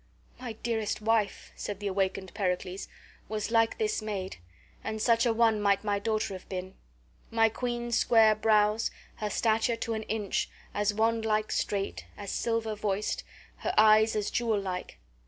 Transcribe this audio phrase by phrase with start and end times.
[0.39, 2.87] "My dearest wife," said the awakened Pericles,
[3.29, 4.37] "was like this maid,
[4.83, 6.73] and such a one might my daughter have been.
[7.29, 12.73] My queen's square brows, her stature to an inch, as wand like straight, as silver
[12.73, 13.23] voiced,
[13.57, 14.97] her eyes as jewel like.